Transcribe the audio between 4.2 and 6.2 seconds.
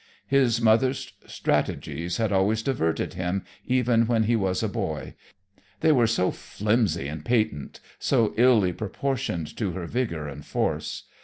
he was a boy they were